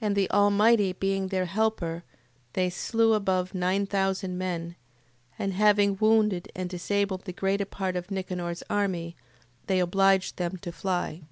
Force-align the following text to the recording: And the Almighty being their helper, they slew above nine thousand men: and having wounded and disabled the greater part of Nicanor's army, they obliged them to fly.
And 0.00 0.14
the 0.14 0.30
Almighty 0.30 0.92
being 0.92 1.26
their 1.26 1.46
helper, 1.46 2.04
they 2.52 2.70
slew 2.70 3.12
above 3.14 3.54
nine 3.56 3.86
thousand 3.86 4.38
men: 4.38 4.76
and 5.36 5.52
having 5.52 5.96
wounded 5.98 6.48
and 6.54 6.70
disabled 6.70 7.24
the 7.24 7.32
greater 7.32 7.64
part 7.66 7.96
of 7.96 8.08
Nicanor's 8.08 8.62
army, 8.70 9.16
they 9.66 9.80
obliged 9.80 10.36
them 10.36 10.58
to 10.58 10.70
fly. 10.70 11.22